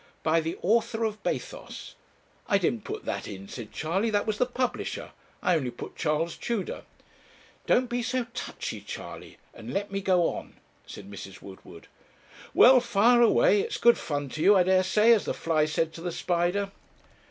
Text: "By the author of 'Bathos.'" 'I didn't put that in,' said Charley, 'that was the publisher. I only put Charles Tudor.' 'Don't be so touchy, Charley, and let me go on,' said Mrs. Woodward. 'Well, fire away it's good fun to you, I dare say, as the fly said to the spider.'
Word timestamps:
"By 0.23 0.41
the 0.41 0.57
author 0.63 1.03
of 1.03 1.21
'Bathos.'" 1.21 1.93
'I 2.47 2.57
didn't 2.57 2.85
put 2.85 3.05
that 3.05 3.27
in,' 3.27 3.47
said 3.47 3.71
Charley, 3.71 4.09
'that 4.09 4.25
was 4.25 4.39
the 4.39 4.47
publisher. 4.47 5.11
I 5.43 5.55
only 5.55 5.69
put 5.69 5.95
Charles 5.95 6.37
Tudor.' 6.37 6.85
'Don't 7.67 7.87
be 7.87 8.01
so 8.01 8.23
touchy, 8.33 8.81
Charley, 8.81 9.37
and 9.53 9.71
let 9.71 9.91
me 9.91 10.01
go 10.01 10.27
on,' 10.33 10.55
said 10.87 11.07
Mrs. 11.11 11.43
Woodward. 11.43 11.85
'Well, 12.55 12.79
fire 12.79 13.21
away 13.21 13.61
it's 13.61 13.77
good 13.77 13.99
fun 13.99 14.29
to 14.29 14.41
you, 14.41 14.55
I 14.55 14.63
dare 14.63 14.81
say, 14.81 15.13
as 15.13 15.25
the 15.25 15.35
fly 15.35 15.65
said 15.65 15.93
to 15.93 16.01
the 16.01 16.11
spider.' 16.11 16.71